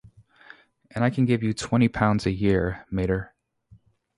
[0.89, 3.35] And I can give you twenty pounds a year, mater.